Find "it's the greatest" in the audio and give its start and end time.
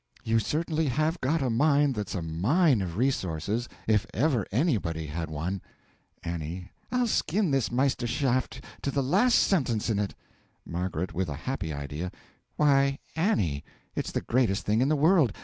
13.95-14.65